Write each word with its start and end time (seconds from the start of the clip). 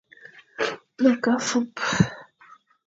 Ma 1.01 1.11
ke 1.21 1.29
afup. 1.37 1.75